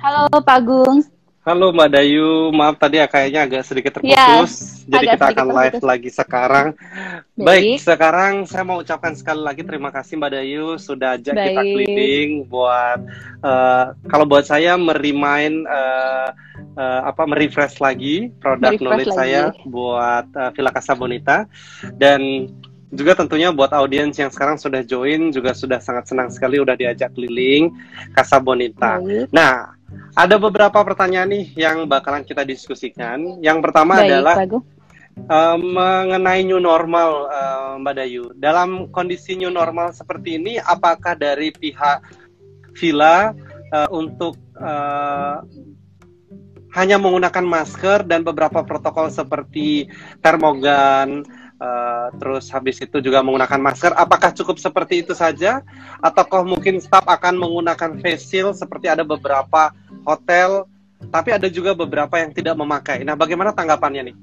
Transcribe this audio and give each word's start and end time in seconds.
Halo 0.00 0.32
Pak 0.32 0.56
Agung. 0.64 1.04
Halo 1.40 1.72
Mbak 1.72 1.88
Dayu, 1.96 2.52
maaf 2.52 2.76
tadi 2.76 3.00
ya 3.00 3.08
kayaknya 3.08 3.48
agak 3.48 3.64
sedikit 3.64 3.96
terputus, 3.96 4.84
ya, 4.84 5.00
jadi 5.00 5.16
kita 5.16 5.24
akan 5.32 5.46
terputus. 5.48 5.56
live 5.56 5.80
lagi 5.88 6.10
sekarang. 6.12 6.66
Baik. 7.32 7.44
Baik, 7.48 7.76
sekarang 7.80 8.32
saya 8.44 8.64
mau 8.68 8.84
ucapkan 8.84 9.16
sekali 9.16 9.40
lagi 9.40 9.64
terima 9.64 9.88
kasih 9.88 10.20
Mbak 10.20 10.30
Dayu 10.36 10.76
sudah 10.76 11.16
ajak 11.16 11.32
Baik. 11.32 11.44
kita 11.48 11.62
keliling 11.64 12.30
buat 12.44 12.98
uh, 13.40 13.84
kalau 14.12 14.24
buat 14.28 14.44
saya 14.44 14.76
merimain 14.76 15.64
uh, 15.64 16.28
uh, 16.76 17.00
apa 17.08 17.24
merefresh 17.24 17.80
lagi 17.80 18.28
produk 18.36 18.76
knowledge 18.76 19.08
lagi. 19.08 19.20
saya 19.20 19.42
buat 19.64 20.28
uh, 20.36 20.52
Villa 20.52 20.72
Casa 20.76 20.92
Bonita 20.92 21.48
dan 21.96 22.52
juga 22.92 23.16
tentunya 23.16 23.48
buat 23.54 23.72
audiens 23.72 24.18
yang 24.18 24.28
sekarang 24.28 24.58
sudah 24.58 24.82
join 24.82 25.32
juga 25.32 25.56
sudah 25.56 25.80
sangat 25.80 26.10
senang 26.10 26.28
sekali 26.28 26.60
udah 26.60 26.76
diajak 26.76 27.16
keliling 27.16 27.72
Casa 28.12 28.36
Bonita. 28.42 28.98
Baik. 29.00 29.30
Nah, 29.32 29.79
ada 30.14 30.36
beberapa 30.38 30.82
pertanyaan 30.82 31.30
nih 31.30 31.46
yang 31.54 31.86
bakalan 31.86 32.26
kita 32.26 32.42
diskusikan. 32.42 33.38
Yang 33.42 33.58
pertama 33.62 33.98
Baik, 33.98 34.10
adalah 34.10 34.36
uh, 35.30 35.56
mengenai 35.58 36.42
new 36.46 36.58
normal, 36.62 37.30
uh, 37.30 37.72
Mbak 37.82 37.94
Dayu. 37.94 38.24
Dalam 38.36 38.90
kondisi 38.90 39.38
new 39.38 39.50
normal 39.50 39.94
seperti 39.94 40.38
ini, 40.38 40.58
apakah 40.58 41.14
dari 41.14 41.50
pihak 41.54 42.02
villa 42.78 43.34
uh, 43.74 43.88
untuk 43.90 44.38
uh, 44.58 45.42
hanya 46.70 47.02
menggunakan 47.02 47.42
masker 47.42 48.06
dan 48.06 48.22
beberapa 48.22 48.62
protokol 48.62 49.10
seperti 49.10 49.90
termogan, 50.22 51.26
Uh, 51.60 52.08
terus 52.16 52.48
habis 52.48 52.80
itu 52.80 53.04
juga 53.04 53.20
menggunakan 53.20 53.60
masker. 53.60 53.92
Apakah 53.92 54.32
cukup 54.32 54.56
seperti 54.56 55.04
itu 55.04 55.12
saja, 55.12 55.60
ataukah 56.00 56.40
mungkin 56.40 56.80
staff 56.80 57.04
akan 57.04 57.36
menggunakan 57.36 58.00
face 58.00 58.32
shield 58.32 58.56
seperti 58.56 58.88
ada 58.88 59.04
beberapa 59.04 59.68
hotel, 60.08 60.64
tapi 61.12 61.36
ada 61.36 61.52
juga 61.52 61.76
beberapa 61.76 62.16
yang 62.16 62.32
tidak 62.32 62.56
memakai. 62.56 63.04
Nah, 63.04 63.12
bagaimana 63.12 63.52
tanggapannya 63.52 64.08
nih? 64.08 64.16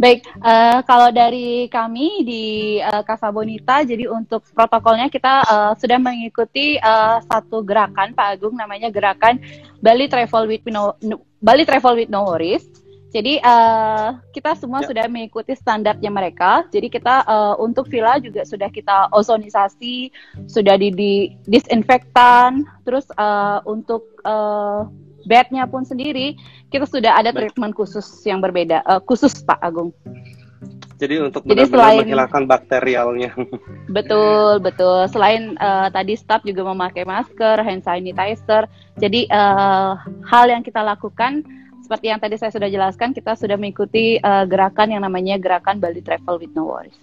Baik, 0.00 0.26
uh, 0.42 0.80
kalau 0.88 1.12
dari 1.12 1.70
kami 1.70 2.24
di 2.24 2.44
uh, 2.80 3.04
Casa 3.06 3.28
Bonita, 3.30 3.84
jadi 3.86 4.10
untuk 4.10 4.42
protokolnya 4.50 5.06
kita 5.06 5.44
uh, 5.44 5.72
sudah 5.78 6.02
mengikuti 6.02 6.80
uh, 6.82 7.20
satu 7.30 7.60
gerakan 7.60 8.10
Pak 8.16 8.26
Agung, 8.40 8.56
namanya 8.56 8.90
gerakan 8.90 9.38
Bali 9.78 10.10
Travel 10.10 10.50
with 10.50 10.64
No, 10.66 10.98
Bali 11.38 11.68
Travel 11.68 12.00
with 12.00 12.10
No 12.10 12.26
Worries 12.26 12.79
jadi 13.10 13.42
uh, 13.42 14.22
kita 14.30 14.54
semua 14.54 14.86
ya. 14.86 14.88
sudah 14.94 15.04
mengikuti 15.10 15.58
standarnya 15.58 16.10
mereka. 16.14 16.62
Jadi 16.70 16.86
kita 16.86 17.26
uh, 17.26 17.54
untuk 17.58 17.90
villa 17.90 18.22
juga 18.22 18.46
sudah 18.46 18.70
kita 18.70 19.10
ozonisasi, 19.10 20.14
sudah 20.46 20.78
di, 20.78 20.94
di 20.94 21.12
disinfektan. 21.50 22.62
Terus 22.86 23.10
uh, 23.18 23.66
untuk 23.66 24.06
uh, 24.22 24.86
bednya 25.26 25.66
pun 25.66 25.82
sendiri 25.82 26.38
kita 26.70 26.86
sudah 26.86 27.18
ada 27.18 27.34
treatment 27.34 27.74
khusus 27.74 28.06
yang 28.22 28.38
berbeda, 28.38 28.86
uh, 28.86 29.02
khusus 29.02 29.42
Pak 29.42 29.58
Agung. 29.58 29.90
Jadi 31.00 31.16
untuk 31.16 31.42
Jadi 31.48 31.64
selain, 31.66 32.04
menghilangkan 32.04 32.44
bakterialnya. 32.44 33.32
Betul, 33.96 34.62
betul. 34.62 35.08
Selain 35.10 35.58
uh, 35.58 35.90
tadi 35.90 36.14
staff 36.14 36.44
juga 36.46 36.62
memakai 36.62 37.02
masker, 37.08 37.58
hand 37.58 37.82
sanitizer. 37.82 38.68
Jadi 39.00 39.26
uh, 39.32 39.98
hal 40.28 40.46
yang 40.46 40.62
kita 40.62 40.78
lakukan 40.84 41.42
seperti 41.90 42.06
yang 42.06 42.22
tadi 42.22 42.38
saya 42.38 42.54
sudah 42.54 42.70
jelaskan, 42.70 43.10
kita 43.10 43.34
sudah 43.34 43.58
mengikuti 43.58 44.14
uh, 44.22 44.46
gerakan 44.46 44.94
yang 44.94 45.02
namanya 45.02 45.34
gerakan 45.42 45.82
Bali 45.82 45.98
Travel 45.98 46.38
with 46.38 46.54
No 46.54 46.70
Worries. 46.70 46.94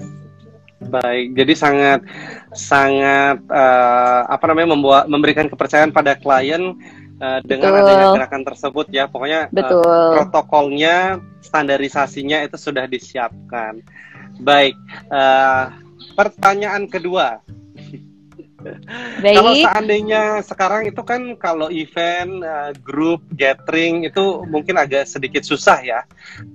Baik, 0.88 1.36
jadi 1.36 1.54
sangat 1.60 2.08
sangat 2.56 3.44
uh, 3.52 4.32
apa 4.32 4.48
namanya 4.48 4.80
membuat 4.80 5.12
memberikan 5.12 5.52
kepercayaan 5.52 5.92
pada 5.92 6.16
klien 6.16 6.72
uh, 7.20 7.44
dengan 7.44 7.76
Betul. 7.76 7.84
adanya 7.84 8.08
gerakan 8.16 8.44
tersebut 8.48 8.88
ya. 8.88 9.12
Pokoknya 9.12 9.52
Betul. 9.52 9.84
Uh, 9.84 10.24
protokolnya, 10.24 11.20
standarisasinya 11.44 12.48
itu 12.48 12.56
sudah 12.56 12.88
disiapkan. 12.88 13.84
Baik, 14.40 14.80
uh, 15.12 15.68
pertanyaan 16.16 16.88
kedua 16.88 17.44
Baik. 19.22 19.38
Kalau 19.38 19.54
seandainya 19.54 20.24
sekarang 20.42 20.90
itu 20.90 21.02
kan 21.06 21.38
kalau 21.38 21.70
event, 21.70 22.42
uh, 22.42 22.74
grup, 22.82 23.22
gathering 23.38 24.10
itu 24.10 24.42
mungkin 24.50 24.82
agak 24.82 25.06
sedikit 25.06 25.46
susah 25.46 25.78
ya. 25.86 26.00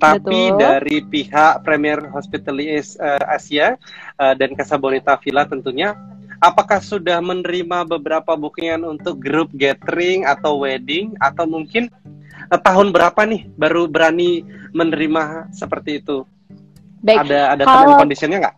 Tapi 0.03 0.51
Betul. 0.51 0.59
dari 0.59 0.97
pihak 1.07 1.62
Premier 1.62 2.03
Hospitality 2.11 2.83
uh, 2.99 3.23
Asia 3.31 3.79
uh, 4.19 4.35
dan 4.35 4.59
Casabonita 4.59 5.15
Villa 5.23 5.47
tentunya, 5.47 5.95
apakah 6.43 6.83
sudah 6.83 7.23
menerima 7.23 7.87
beberapa 7.87 8.35
bookingan 8.35 8.83
untuk 8.83 9.23
grup 9.23 9.55
gathering 9.55 10.27
atau 10.27 10.59
wedding 10.59 11.15
atau 11.23 11.47
mungkin 11.47 11.87
uh, 12.51 12.59
tahun 12.59 12.91
berapa 12.91 13.23
nih 13.23 13.47
baru 13.55 13.87
berani 13.87 14.43
menerima 14.75 15.55
seperti 15.55 16.03
itu? 16.03 16.27
Baik. 17.03 17.31
Ada 17.31 17.59
ada 17.59 17.62
kalau, 17.67 17.99
conditionnya 17.99 18.39
nggak? 18.43 18.57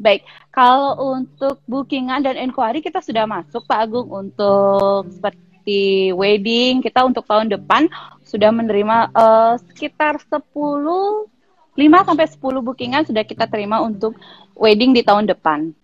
Baik, 0.00 0.24
kalau 0.48 0.96
untuk 1.20 1.60
bookingan 1.68 2.24
dan 2.24 2.40
inquiry 2.40 2.80
kita 2.80 3.04
sudah 3.04 3.28
masuk 3.28 3.68
Pak 3.68 3.84
Agung 3.84 4.08
untuk 4.08 5.12
seperti 5.12 6.08
wedding 6.16 6.80
kita 6.80 7.04
untuk 7.04 7.28
tahun 7.28 7.52
depan 7.52 7.84
sudah 8.24 8.48
menerima 8.48 9.12
uh, 9.12 9.60
sekitar 9.68 10.16
10 10.16 10.40
5 10.40 12.08
sampai 12.08 12.26
10 12.32 12.40
bookingan 12.40 13.04
sudah 13.04 13.28
kita 13.28 13.44
terima 13.44 13.84
untuk 13.84 14.16
wedding 14.56 14.96
di 14.96 15.04
tahun 15.04 15.28
depan. 15.28 15.76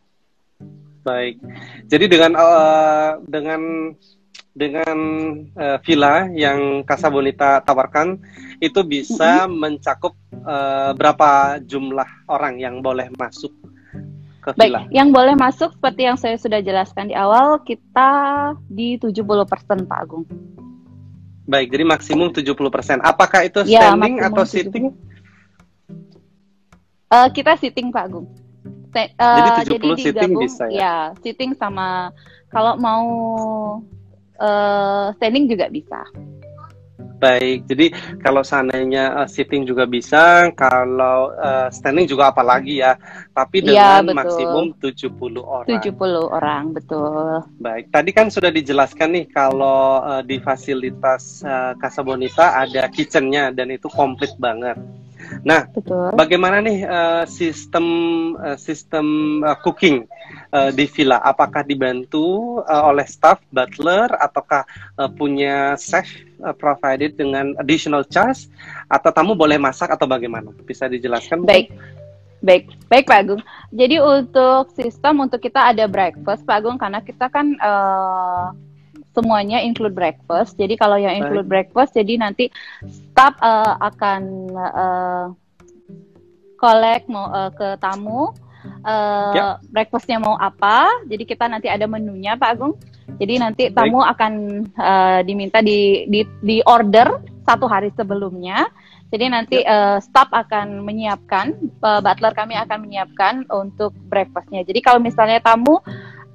Baik. 1.05 1.37
Jadi 1.85 2.05
dengan 2.09 2.33
uh, 2.41 3.21
dengan 3.29 3.93
dengan 4.57 4.97
uh, 5.61 5.77
villa 5.85 6.25
yang 6.33 6.89
Casa 6.89 7.13
Bonita 7.13 7.61
tawarkan 7.61 8.17
itu 8.65 8.81
bisa 8.81 9.45
mm 9.45 9.53
-hmm. 9.53 9.57
mencakup 9.61 10.17
uh, 10.41 10.97
berapa 10.97 11.61
jumlah 11.61 12.09
orang 12.33 12.57
yang 12.65 12.81
boleh 12.81 13.13
masuk 13.21 13.53
Baik, 14.55 14.95
yang 14.95 15.11
boleh 15.11 15.35
masuk 15.35 15.75
seperti 15.75 16.07
yang 16.07 16.15
saya 16.15 16.39
sudah 16.39 16.63
jelaskan 16.63 17.11
di 17.11 17.19
awal, 17.19 17.59
kita 17.67 18.11
di 18.71 18.95
70% 18.95 19.91
Pak 19.91 19.99
Agung. 19.99 20.23
Baik, 21.51 21.75
jadi 21.75 21.83
maksimum 21.83 22.31
70%. 22.31 23.03
Apakah 23.03 23.43
itu 23.43 23.67
ya, 23.67 23.91
standing 23.91 24.23
atau 24.23 24.47
70. 24.47 24.55
sitting? 24.55 24.87
Uh, 27.11 27.27
kita 27.35 27.59
sitting 27.59 27.91
Pak 27.91 28.07
Agung. 28.07 28.27
uh, 28.95 29.07
jadi 29.19 29.51
70 29.67 29.83
jadi 29.83 29.95
sitting 29.99 30.33
bisa 30.39 30.65
ya? 30.71 30.79
Ya, 30.79 30.97
sitting 31.27 31.51
sama 31.59 32.15
kalau 32.55 32.79
mau 32.79 33.05
uh, 34.39 35.11
standing 35.19 35.51
juga 35.51 35.67
bisa. 35.71 36.07
Baik, 37.17 37.65
jadi 37.65 37.87
kalau 38.21 38.45
seandainya 38.45 39.25
uh, 39.25 39.29
sitting 39.29 39.65
juga 39.65 39.89
bisa, 39.89 40.53
kalau 40.53 41.33
uh, 41.33 41.73
standing 41.73 42.05
juga 42.05 42.29
apalagi 42.29 42.85
ya. 42.85 43.01
Tapi 43.33 43.65
iya, 43.65 44.05
dengan 44.05 44.13
ya, 44.13 44.17
maksimum 44.21 44.67
70 44.77 45.41
orang. 45.41 45.81
70 45.81 45.97
orang, 46.29 46.65
betul. 46.77 47.41
Baik, 47.57 47.89
tadi 47.89 48.11
kan 48.13 48.29
sudah 48.29 48.53
dijelaskan 48.53 49.17
nih 49.17 49.27
kalau 49.33 50.05
uh, 50.05 50.21
di 50.21 50.37
fasilitas 50.45 51.41
uh, 51.41 51.73
Casa 51.81 52.05
Bonita 52.05 52.53
ada 52.53 52.85
kitchennya 52.93 53.49
dan 53.49 53.73
itu 53.73 53.89
komplit 53.89 54.37
banget. 54.37 54.77
Nah, 55.43 55.67
Betul. 55.71 56.15
bagaimana 56.15 56.63
nih 56.63 56.87
uh, 56.87 57.25
sistem 57.27 57.87
uh, 58.39 58.59
sistem 58.59 59.41
uh, 59.43 59.59
cooking 59.59 60.07
uh, 60.53 60.71
di 60.71 60.87
villa? 60.91 61.19
Apakah 61.23 61.63
dibantu 61.67 62.61
uh, 62.67 62.85
oleh 62.91 63.07
staff 63.09 63.41
butler 63.51 64.11
ataukah 64.21 64.67
uh, 64.99 65.11
punya 65.11 65.75
chef 65.81 66.07
uh, 66.43 66.55
provided 66.55 67.17
dengan 67.19 67.57
additional 67.59 68.05
charge 68.07 68.51
atau 68.91 69.11
tamu 69.11 69.33
boleh 69.35 69.57
masak 69.57 69.91
atau 69.91 70.05
bagaimana? 70.05 70.53
Bisa 70.67 70.87
dijelaskan? 70.91 71.47
Baik. 71.47 71.73
Baik, 72.45 72.69
baik 72.93 73.09
Pak 73.09 73.19
Agung. 73.27 73.43
Jadi 73.73 73.97
untuk 73.99 74.71
sistem 74.77 75.25
untuk 75.25 75.41
kita 75.41 75.73
ada 75.73 75.89
breakfast 75.89 76.45
Pak 76.45 76.63
Agung 76.63 76.77
karena 76.77 77.01
kita 77.01 77.33
kan 77.33 77.57
uh, 77.59 78.53
semuanya 79.17 79.65
include 79.65 79.97
breakfast. 79.97 80.61
Jadi 80.61 80.77
kalau 80.77 81.01
yang 81.01 81.17
include 81.17 81.49
Baik. 81.49 81.73
breakfast, 81.73 81.97
jadi 81.97 82.21
nanti 82.21 82.53
staff 82.85 83.33
uh, 83.41 83.81
akan 83.81 84.21
uh, 84.53 85.27
collect 86.61 87.09
mau 87.09 87.33
uh, 87.33 87.49
ke 87.49 87.81
tamu 87.81 88.37
uh, 88.87 89.35
yep. 89.35 89.67
breakfastnya 89.69 90.23
mau 90.23 90.39
apa. 90.39 90.87
Jadi 91.11 91.27
kita 91.27 91.51
nanti 91.51 91.67
ada 91.67 91.85
menunya 91.91 92.39
Pak 92.39 92.51
Agung. 92.55 92.79
Jadi 93.19 93.35
nanti 93.43 93.63
tamu 93.75 94.03
Baik. 94.03 94.13
akan 94.15 94.33
uh, 94.79 95.21
diminta 95.27 95.59
di, 95.61 96.07
di 96.07 96.23
di 96.43 96.63
order 96.63 97.19
satu 97.43 97.67
hari 97.67 97.91
sebelumnya. 97.99 98.71
Jadi 99.11 99.27
nanti 99.31 99.59
yep. 99.63 99.71
uh, 99.71 99.99
staff 100.03 100.31
akan 100.31 100.83
menyiapkan, 100.83 101.55
uh, 101.83 102.03
butler 102.03 102.35
kami 102.35 102.55
akan 102.59 102.79
menyiapkan 102.87 103.35
untuk 103.51 103.95
breakfastnya. 104.11 104.63
Jadi 104.67 104.83
kalau 104.83 104.99
misalnya 105.03 105.43
tamu 105.43 105.79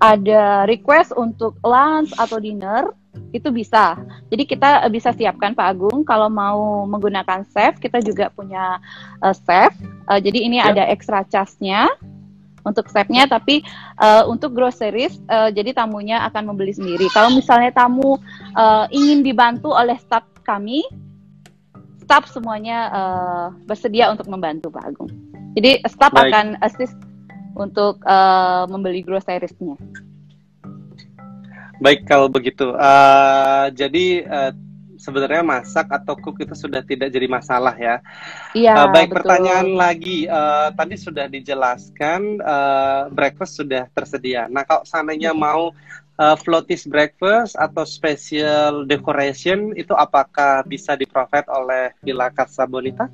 ada 0.01 0.65
request 0.65 1.13
untuk 1.13 1.55
lunch 1.61 2.09
atau 2.17 2.41
dinner 2.41 2.89
itu 3.31 3.47
bisa. 3.51 3.95
Jadi 4.31 4.43
kita 4.43 4.83
bisa 4.91 5.11
siapkan 5.15 5.55
Pak 5.55 5.67
Agung 5.67 6.03
kalau 6.03 6.27
mau 6.27 6.83
menggunakan 6.87 7.43
chef 7.47 7.79
kita 7.79 7.99
juga 8.03 8.31
punya 8.31 8.79
uh, 9.23 9.35
chef. 9.35 9.71
Uh, 10.07 10.19
jadi 10.19 10.39
ini 10.47 10.57
ya. 10.59 10.71
ada 10.71 10.83
extra 10.87 11.23
charge-nya. 11.27 11.91
Untuk 12.61 12.87
stepnya 12.89 13.25
tapi 13.25 13.65
uh, 13.97 14.25
untuk 14.29 14.53
groceries 14.53 15.17
uh, 15.29 15.49
jadi 15.49 15.73
tamunya 15.73 16.21
akan 16.29 16.53
membeli 16.53 16.73
sendiri. 16.73 17.09
Kalau 17.13 17.33
misalnya 17.33 17.73
tamu 17.73 18.17
uh, 18.57 18.85
ingin 18.93 19.25
dibantu 19.25 19.73
oleh 19.73 19.97
staff 19.97 20.25
kami 20.45 20.85
staff 22.03 22.27
semuanya 22.29 22.77
uh, 22.91 23.47
bersedia 23.65 24.11
untuk 24.11 24.27
membantu 24.27 24.73
Pak 24.73 24.83
Agung. 24.83 25.11
Jadi 25.55 25.83
staff 25.87 26.13
Baik. 26.13 26.31
akan 26.31 26.45
assist 26.63 26.97
untuk 27.55 27.99
uh, 28.07 28.63
membeli 28.71 29.03
groseriesnya 29.03 29.75
Baik 31.81 32.05
kalau 32.05 32.29
begitu. 32.29 32.77
Uh, 32.77 33.73
jadi 33.73 34.21
uh, 34.29 34.51
sebenarnya 35.01 35.41
masak 35.41 35.89
atau 35.89 36.13
cook 36.13 36.45
itu 36.45 36.53
sudah 36.53 36.85
tidak 36.85 37.09
jadi 37.09 37.25
masalah 37.25 37.73
ya. 37.73 37.97
Iya. 38.53 38.85
Uh, 38.85 38.87
baik 38.93 39.09
betul. 39.09 39.17
pertanyaan 39.25 39.69
lagi, 39.73 40.29
uh, 40.29 40.69
tadi 40.77 40.95
sudah 41.01 41.25
dijelaskan 41.25 42.37
uh, 42.37 43.09
breakfast 43.09 43.57
sudah 43.57 43.89
tersedia. 43.97 44.45
Nah 44.45 44.61
kalau 44.61 44.85
seandainya 44.85 45.33
hmm. 45.33 45.41
mau 45.41 45.73
uh, 46.21 46.37
floaties 46.37 46.85
breakfast 46.85 47.57
atau 47.57 47.81
special 47.81 48.85
decoration 48.85 49.73
itu 49.73 49.97
apakah 49.97 50.61
bisa 50.69 50.93
diprovide 50.93 51.49
oleh 51.49 51.97
Villa 52.05 52.29
Casa 52.29 52.69
Bonita? 52.69 53.09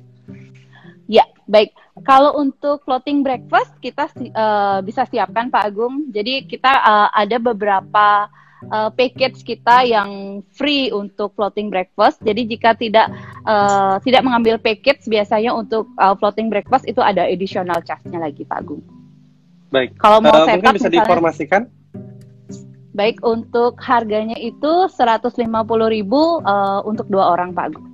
Ya, 1.08 1.24
baik. 1.48 1.72
Kalau 2.04 2.36
untuk 2.36 2.84
floating 2.84 3.24
breakfast 3.24 3.72
kita 3.80 4.12
uh, 4.36 4.84
bisa 4.84 5.08
siapkan 5.08 5.48
Pak 5.48 5.64
Agung. 5.72 6.12
Jadi 6.12 6.44
kita 6.44 6.68
uh, 6.68 7.08
ada 7.16 7.40
beberapa 7.40 8.28
uh, 8.70 8.90
package 8.92 9.46
kita 9.46 9.86
yang 9.86 10.40
free 10.54 10.90
untuk 10.90 11.34
floating 11.38 11.70
breakfast. 11.70 12.18
Jadi 12.22 12.48
jika 12.50 12.74
tidak 12.74 13.10
uh, 13.46 14.02
tidak 14.02 14.22
mengambil 14.26 14.58
package 14.58 15.06
biasanya 15.06 15.54
untuk 15.54 15.86
uh, 15.98 16.14
floating 16.18 16.50
breakfast 16.50 16.84
itu 16.90 16.98
ada 16.98 17.24
additional 17.26 17.78
charge-nya 17.86 18.18
lagi 18.18 18.42
Pak 18.42 18.58
Agung. 18.66 18.82
Baik. 19.70 19.94
Kalau 20.00 20.18
mau 20.24 20.32
uh, 20.32 20.48
mungkin 20.48 20.74
bisa 20.74 20.88
misalnya, 20.88 20.94
diinformasikan? 21.04 21.62
Baik, 22.96 23.22
untuk 23.22 23.78
harganya 23.78 24.34
itu 24.40 24.90
150.000 24.90 25.38
uh, 25.38 26.80
untuk 26.82 27.06
dua 27.06 27.24
orang 27.36 27.54
Pak 27.54 27.64
Agung. 27.70 27.86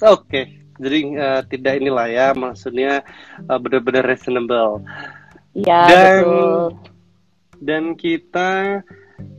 Oke. 0.00 0.24
Okay. 0.24 0.44
Jadi 0.78 1.18
uh, 1.18 1.42
tidak 1.50 1.82
inilah 1.82 2.06
ya, 2.06 2.26
maksudnya 2.38 3.02
uh, 3.50 3.58
benar-benar 3.58 4.06
reasonable. 4.06 4.86
Iya, 5.58 6.22
betul 6.22 6.87
dan 7.62 7.98
kita 7.98 8.82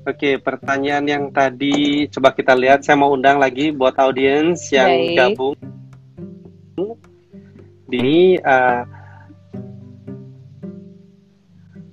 Oke, 0.08 0.40
pertanyaan 0.42 1.06
yang 1.06 1.30
tadi 1.30 2.08
coba 2.10 2.32
kita 2.34 2.56
lihat. 2.58 2.84
Saya 2.84 2.98
mau 2.98 3.14
undang 3.14 3.38
lagi 3.40 3.72
buat 3.72 3.96
audiens 4.00 4.72
yang 4.74 4.90
Baik. 4.90 5.16
gabung. 5.16 5.56
Di 7.90 8.40
uh, 8.42 8.82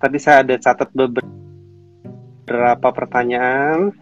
tadi 0.00 0.19
saya 0.23 0.43
ada 0.46 0.55
catat 0.58 0.88
beberapa 0.94 2.88
pertanyaan. 2.94 3.93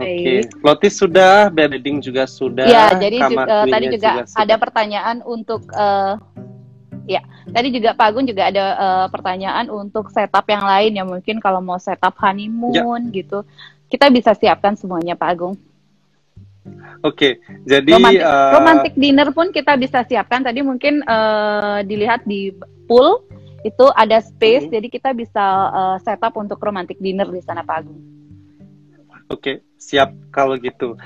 Oke, 0.00 0.08
okay. 0.08 0.40
Lotis 0.64 0.96
sudah, 0.96 1.52
bedding 1.52 2.00
juga 2.00 2.24
sudah. 2.24 2.64
Ya, 2.64 2.96
jadi 2.96 3.20
juga, 3.20 3.44
uh, 3.44 3.66
tadi 3.68 3.86
juga, 3.92 4.24
juga 4.24 4.32
ada 4.40 4.54
pertanyaan 4.56 5.20
untuk 5.28 5.68
uh, 5.76 6.16
Ya, 7.10 7.26
tadi 7.50 7.74
juga 7.74 7.90
Pak 7.90 8.06
Agung 8.06 8.22
juga 8.22 8.46
ada 8.46 8.64
uh, 8.78 9.06
pertanyaan 9.10 9.66
untuk 9.66 10.14
setup 10.14 10.46
yang 10.46 10.62
lain 10.62 10.94
ya 10.94 11.02
mungkin 11.02 11.42
kalau 11.42 11.58
mau 11.58 11.74
setup 11.74 12.14
honeymoon 12.22 13.10
ya. 13.10 13.18
gitu, 13.18 13.42
kita 13.90 14.06
bisa 14.14 14.30
siapkan 14.38 14.78
semuanya 14.78 15.18
Pak 15.18 15.30
Agung. 15.34 15.58
Oke, 17.02 17.02
okay, 17.02 17.32
jadi 17.66 17.98
romantic, 17.98 18.22
uh, 18.22 18.52
romantic 18.54 18.94
dinner 18.94 19.28
pun 19.34 19.50
kita 19.50 19.74
bisa 19.74 20.06
siapkan. 20.06 20.44
Tadi 20.44 20.62
mungkin 20.62 21.02
uh, 21.02 21.82
dilihat 21.82 22.22
di 22.28 22.54
pool 22.86 23.26
itu 23.66 23.90
ada 23.98 24.22
space, 24.22 24.70
uh 24.70 24.72
jadi 24.78 24.86
kita 24.86 25.10
bisa 25.10 25.42
uh, 25.74 25.96
setup 25.98 26.38
untuk 26.38 26.62
romantic 26.62 27.00
dinner 27.02 27.26
di 27.26 27.42
sana 27.42 27.66
Pak 27.66 27.76
Agung. 27.82 28.19
Oke, 29.30 29.62
siap 29.78 30.10
kalau 30.34 30.58
gitu. 30.58 30.98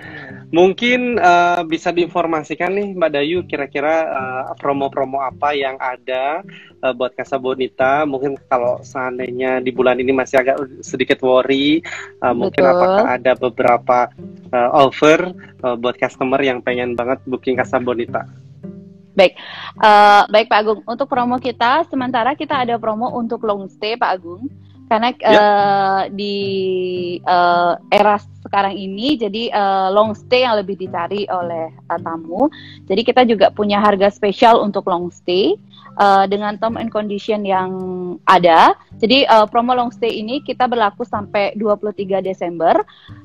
Mungkin 0.49 1.21
uh, 1.21 1.61
bisa 1.69 1.93
diinformasikan 1.93 2.73
nih 2.73 2.97
Mbak 2.97 3.11
Dayu 3.13 3.45
kira-kira 3.45 4.09
uh, 4.09 4.43
promo-promo 4.57 5.21
apa 5.21 5.53
yang 5.53 5.77
ada 5.77 6.41
uh, 6.81 6.97
buat 6.97 7.13
Casa 7.13 7.37
Bonita. 7.37 8.09
Mungkin 8.09 8.41
kalau 8.49 8.81
seandainya 8.81 9.61
di 9.61 9.69
bulan 9.77 10.01
ini 10.01 10.17
masih 10.17 10.41
agak 10.41 10.57
sedikit 10.81 11.21
worry, 11.21 11.85
uh, 12.25 12.33
mungkin 12.33 12.65
apakah 12.65 13.13
ada 13.13 13.37
beberapa 13.37 14.09
uh, 14.57 14.71
offer 14.73 15.21
uh, 15.61 15.77
buat 15.77 16.01
customer 16.01 16.41
yang 16.41 16.65
pengen 16.65 16.97
banget 16.97 17.21
booking 17.29 17.61
Casa 17.61 17.77
Bonita. 17.77 18.25
Baik, 19.13 19.37
uh, 19.85 20.25
baik 20.33 20.49
Pak 20.49 20.59
Agung. 20.65 20.81
Untuk 20.89 21.13
promo 21.13 21.37
kita, 21.37 21.85
sementara 21.93 22.33
kita 22.33 22.65
ada 22.65 22.81
promo 22.81 23.13
untuk 23.13 23.45
long 23.45 23.69
stay 23.69 24.01
Pak 24.01 24.11
Agung 24.17 24.49
karena 24.89 25.17
yep. 25.17 25.21
Ya. 25.25 25.33
uh, 25.33 26.03
di 26.13 26.37
uh, 27.25 27.75
era 27.89 28.21
sekarang 28.45 28.77
ini 28.77 29.17
jadi 29.17 29.49
uh, 29.51 29.89
long 29.91 30.13
stay 30.13 30.45
yang 30.45 30.61
lebih 30.61 30.77
dicari 30.77 31.25
oleh 31.33 31.73
uh, 31.89 32.01
tamu. 32.01 32.53
Jadi 32.85 33.03
kita 33.03 33.25
juga 33.25 33.49
punya 33.49 33.81
harga 33.81 34.13
spesial 34.13 34.61
untuk 34.61 34.85
long 34.87 35.09
stay 35.09 35.57
uh, 35.97 36.29
dengan 36.29 36.61
term 36.61 36.77
and 36.77 36.93
condition 36.93 37.43
yang 37.43 37.71
ada. 38.29 38.77
Jadi 39.01 39.25
uh, 39.27 39.49
promo 39.49 39.73
long 39.73 39.91
stay 39.91 40.21
ini 40.21 40.45
kita 40.45 40.69
berlaku 40.69 41.03
sampai 41.03 41.57
23 41.57 42.21
Desember. 42.21 42.77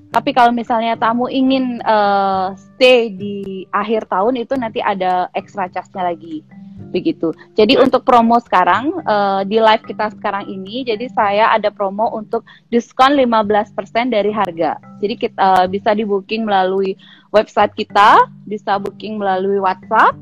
Tapi 0.09 0.33
kalau 0.33 0.49
misalnya 0.49 0.97
tamu 0.97 1.29
ingin 1.29 1.77
uh, 1.85 2.57
stay 2.57 3.13
di 3.13 3.67
akhir 3.69 4.09
tahun 4.09 4.41
itu 4.41 4.57
nanti 4.57 4.81
ada 4.81 5.29
extra 5.37 5.69
charge-nya 5.69 6.09
lagi 6.09 6.41
begitu. 6.89 7.31
Jadi 7.53 7.77
untuk 7.77 8.03
promo 8.03 8.41
sekarang 8.41 8.91
uh, 9.05 9.41
di 9.45 9.61
live 9.61 9.85
kita 9.85 10.09
sekarang 10.17 10.49
ini, 10.49 10.83
jadi 10.83 11.05
saya 11.13 11.53
ada 11.53 11.69
promo 11.69 12.09
untuk 12.13 12.43
diskon 12.73 13.15
15% 13.15 13.73
dari 14.09 14.33
harga. 14.33 14.81
Jadi 14.99 15.13
kita 15.15 15.37
uh, 15.37 15.65
bisa 15.69 15.93
di 15.93 16.03
booking 16.03 16.43
melalui 16.45 16.97
website 17.29 17.73
kita, 17.77 18.25
bisa 18.49 18.81
booking 18.81 19.21
melalui 19.21 19.61
WhatsApp. 19.61 20.17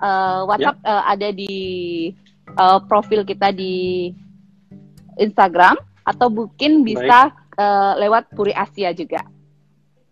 Uh, 0.00 0.48
WhatsApp 0.48 0.80
yeah. 0.80 0.92
uh, 0.96 1.04
ada 1.12 1.28
di 1.32 1.54
uh, 2.56 2.80
profil 2.88 3.24
kita 3.24 3.52
di 3.52 4.08
Instagram 5.20 5.76
atau 6.04 6.32
booking 6.32 6.80
bisa 6.84 7.28
uh, 7.60 7.92
lewat 8.00 8.32
Puri 8.32 8.56
Asia 8.56 8.92
juga. 8.96 9.20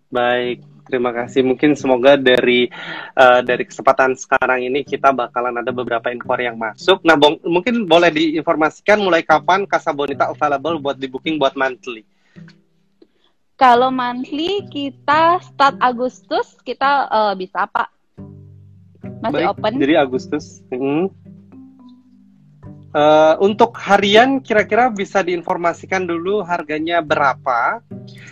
Baik, 0.08 0.64
Terima 0.88 1.12
kasih. 1.12 1.44
Mungkin 1.44 1.76
semoga 1.76 2.16
dari 2.16 2.72
uh, 3.12 3.44
dari 3.44 3.68
kesempatan 3.68 4.16
sekarang 4.16 4.64
ini 4.64 4.80
kita 4.80 5.12
bakalan 5.12 5.60
ada 5.60 5.68
beberapa 5.68 6.08
inquiry 6.08 6.48
yang 6.48 6.56
masuk. 6.56 7.04
Nah, 7.04 7.14
bong, 7.14 7.36
mungkin 7.44 7.84
boleh 7.84 8.08
diinformasikan 8.08 8.96
mulai 8.96 9.20
kapan 9.20 9.68
Casa 9.68 9.92
Bonita 9.92 10.32
available 10.32 10.80
buat 10.80 10.96
di 10.96 11.04
booking 11.04 11.36
buat 11.36 11.52
monthly. 11.52 12.08
Kalau 13.60 13.92
monthly 13.92 14.64
kita 14.72 15.44
start 15.44 15.76
Agustus 15.84 16.56
kita 16.64 17.04
uh, 17.12 17.34
bisa 17.36 17.68
Pak. 17.68 17.92
Masih 19.20 19.44
Baik, 19.44 19.52
open. 19.52 19.72
Jadi 19.76 19.94
Agustus. 19.98 20.64
Hmm. 20.72 21.12
Uh, 22.88 23.36
untuk 23.44 23.76
harian 23.76 24.40
kira-kira 24.40 24.88
bisa 24.88 25.20
diinformasikan 25.20 26.08
dulu 26.08 26.40
harganya 26.40 27.04
berapa. 27.04 27.84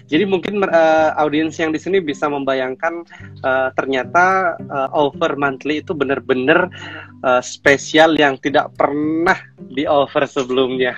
Jadi 0.08 0.24
mungkin 0.24 0.64
uh, 0.64 1.12
audiens 1.20 1.60
yang 1.60 1.76
di 1.76 1.80
sini 1.82 2.00
bisa 2.00 2.24
membayangkan 2.24 3.04
uh, 3.44 3.68
ternyata 3.76 4.56
uh, 4.72 4.88
over 4.96 5.36
monthly 5.36 5.84
itu 5.84 5.92
benar-benar 5.92 6.72
uh, 7.20 7.44
spesial 7.44 8.16
yang 8.16 8.40
tidak 8.40 8.72
pernah 8.80 9.36
di 9.60 9.84
over 9.84 10.24
sebelumnya. 10.24 10.96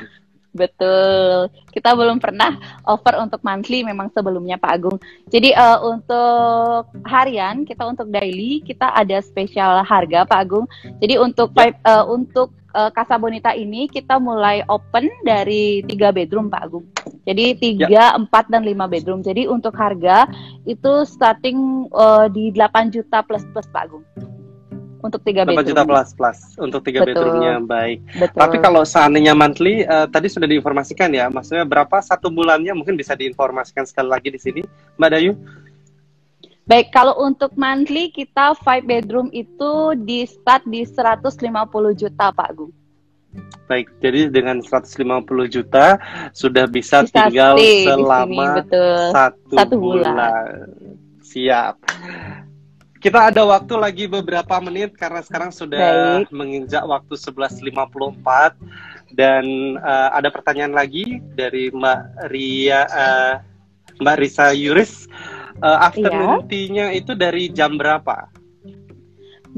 Betul. 0.54 1.52
Kita 1.70 1.94
belum 1.94 2.18
pernah 2.18 2.58
offer 2.82 3.14
untuk 3.20 3.38
monthly 3.46 3.86
memang 3.86 4.10
sebelumnya 4.10 4.58
Pak 4.58 4.72
Agung. 4.74 4.98
Jadi 5.30 5.54
uh, 5.54 5.78
untuk 5.86 6.90
harian 7.06 7.62
kita 7.62 7.86
untuk 7.86 8.10
daily 8.10 8.64
kita 8.66 8.90
ada 8.90 9.22
spesial 9.22 9.86
harga 9.86 10.26
Pak 10.26 10.40
Agung. 10.42 10.66
Jadi 10.98 11.14
untuk 11.20 11.54
ya. 11.54 11.74
uh, 11.86 12.04
untuk 12.10 12.57
uh, 12.74 12.90
Casa 12.92 13.16
Bonita 13.16 13.54
ini 13.54 13.86
kita 13.88 14.20
mulai 14.20 14.64
open 14.68 15.08
dari 15.24 15.80
tiga 15.86 16.12
bedroom 16.12 16.52
Pak 16.52 16.62
Agung. 16.64 16.84
Jadi 17.28 17.44
tiga, 17.60 17.86
ya. 17.92 18.06
empat 18.16 18.48
dan 18.48 18.64
lima 18.64 18.88
bedroom. 18.88 19.20
Jadi 19.20 19.44
untuk 19.44 19.76
harga 19.76 20.24
itu 20.64 21.04
starting 21.04 21.88
uh, 21.92 22.24
di 22.32 22.48
8 22.52 22.88
juta 22.88 23.20
plus 23.20 23.44
plus 23.52 23.68
Pak 23.68 23.82
Agung. 23.88 24.04
Untuk 24.98 25.22
tiga 25.22 25.44
bedroom. 25.44 25.62
8 25.64 25.70
juta 25.70 25.82
plus 25.84 26.10
plus 26.16 26.38
untuk 26.56 26.80
tiga 26.82 27.04
bedroomnya 27.04 27.60
baik. 27.62 28.00
Betul. 28.16 28.38
Tapi 28.40 28.56
kalau 28.64 28.82
seandainya 28.82 29.36
monthly 29.36 29.84
uh, 29.84 30.08
tadi 30.08 30.32
sudah 30.32 30.48
diinformasikan 30.48 31.12
ya, 31.12 31.28
maksudnya 31.28 31.68
berapa 31.68 32.00
satu 32.00 32.32
bulannya 32.32 32.72
mungkin 32.72 32.96
bisa 32.96 33.12
diinformasikan 33.12 33.84
sekali 33.84 34.08
lagi 34.08 34.32
di 34.32 34.40
sini, 34.40 34.60
Mbak 34.96 35.10
Dayu? 35.12 35.32
Baik, 36.68 36.92
kalau 36.92 37.16
untuk 37.16 37.56
monthly 37.56 38.12
kita 38.12 38.52
five 38.60 38.84
bedroom 38.84 39.32
itu 39.32 39.96
di 40.04 40.28
start 40.28 40.68
di 40.68 40.84
150 40.84 41.40
juta 41.96 42.28
Pak 42.28 42.50
Gung. 42.52 42.72
Baik, 43.64 43.88
jadi 44.04 44.28
dengan 44.28 44.60
150 44.60 45.00
juta 45.48 45.96
sudah 46.36 46.68
bisa, 46.68 47.08
bisa 47.08 47.32
tinggal 47.32 47.56
selama 47.56 48.20
sini, 48.20 48.44
betul. 48.60 49.00
Satu, 49.16 49.54
satu 49.56 49.74
bulan. 49.80 50.12
bulan. 50.12 50.52
Siap. 51.24 51.76
kita 52.98 53.30
ada 53.30 53.46
waktu 53.46 53.74
lagi 53.78 54.04
beberapa 54.10 54.58
menit 54.58 54.98
karena 54.98 55.22
sekarang 55.22 55.54
sudah 55.54 56.26
Baik. 56.26 56.34
menginjak 56.34 56.82
waktu 56.82 57.14
11.54 57.14 57.72
dan 59.14 59.44
uh, 59.78 60.10
ada 60.12 60.28
pertanyaan 60.34 60.74
lagi 60.74 61.22
dari 61.32 61.70
Mbak 61.70 62.00
Ria 62.28 62.84
uh, 62.90 63.34
Mbak 64.02 64.16
Risa 64.18 64.50
Yuris. 64.50 65.06
Uh, 65.06 65.37
afternoon 65.62 66.44
iya. 66.44 66.46
tea-nya 66.46 66.86
itu 66.94 67.12
dari 67.18 67.50
jam 67.50 67.74
berapa? 67.74 68.30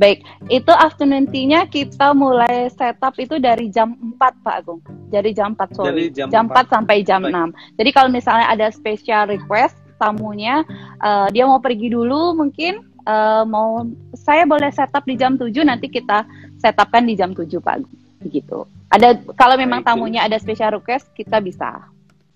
Baik, 0.00 0.25
itu 0.49 0.73
afternoon 0.73 1.28
tea-nya 1.28 1.69
kita 1.69 2.16
mulai 2.16 2.73
setup 2.73 3.12
itu 3.21 3.37
dari 3.37 3.69
jam 3.69 3.92
4 4.16 4.16
Pak 4.16 4.54
Agung. 4.64 4.80
Jadi 5.12 5.37
jam 5.37 5.52
4 5.52 5.76
sore. 5.76 5.92
Jadi 5.92 6.04
jam, 6.14 6.26
jam 6.33 6.45
4. 6.49 6.73
4 6.73 6.73
sampai 6.73 6.97
jam 7.04 7.21
Baik. 7.26 7.52
6. 7.52 7.78
Jadi 7.78 7.90
kalau 7.92 8.09
misalnya 8.09 8.47
ada 8.49 8.66
special 8.73 9.28
request 9.28 9.76
tamunya 10.00 10.64
uh, 11.04 11.28
dia 11.28 11.45
mau 11.45 11.61
pergi 11.61 11.92
dulu 11.92 12.33
mungkin 12.33 12.80
uh, 13.04 13.45
mau 13.45 13.85
saya 14.16 14.49
boleh 14.49 14.73
setup 14.73 15.04
di 15.04 15.21
jam 15.21 15.37
7 15.37 15.52
nanti 15.69 15.92
kita 15.92 16.25
setupkan 16.57 17.04
di 17.04 17.12
jam 17.19 17.37
7 17.37 17.45
Pak 17.61 17.75
Agung. 17.85 17.95
Begitu. 18.25 18.64
Ada 18.88 19.21
kalau 19.37 19.61
memang 19.61 19.85
tamunya 19.85 20.25
ada 20.25 20.40
special 20.40 20.80
request 20.80 21.12
kita 21.12 21.45
bisa 21.45 21.76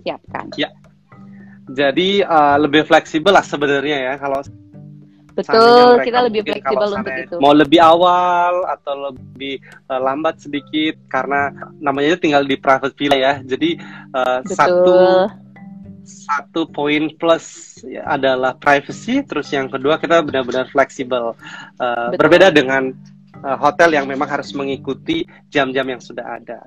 siapkan. 0.04 0.52
Ya. 0.60 0.68
Jadi 1.64 2.20
uh, 2.20 2.56
lebih 2.60 2.84
fleksibel 2.84 3.32
lah 3.32 3.44
sebenarnya 3.44 4.12
ya 4.12 4.14
kalau 4.20 4.44
Betul, 5.34 5.98
kita 6.06 6.30
lebih 6.30 6.46
fleksibel 6.46 6.88
untuk 6.94 7.14
itu. 7.18 7.36
Mau 7.42 7.50
lebih 7.50 7.82
awal 7.82 8.62
atau 8.70 9.10
lebih 9.10 9.58
uh, 9.90 9.98
lambat 9.98 10.38
sedikit 10.38 10.94
karena 11.10 11.50
namanya 11.82 12.14
tinggal 12.14 12.46
di 12.46 12.54
private 12.54 12.94
villa 12.94 13.18
ya. 13.18 13.34
Jadi 13.42 13.74
uh, 14.14 14.38
satu 14.46 15.26
satu 16.04 16.68
poin 16.70 17.10
plus 17.18 17.80
ya, 17.82 18.06
adalah 18.06 18.54
privacy, 18.54 19.26
terus 19.26 19.50
yang 19.50 19.66
kedua 19.66 19.98
kita 19.98 20.22
benar-benar 20.22 20.70
fleksibel. 20.70 21.34
Uh, 21.82 22.14
berbeda 22.14 22.54
dengan 22.54 22.94
uh, 23.42 23.58
hotel 23.58 23.98
yang 23.98 24.06
memang 24.06 24.30
harus 24.30 24.54
mengikuti 24.54 25.26
jam-jam 25.50 25.88
yang 25.88 25.98
sudah 25.98 26.38
ada. 26.38 26.62